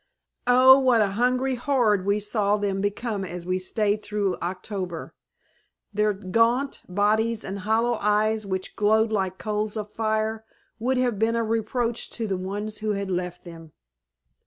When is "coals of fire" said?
9.37-10.43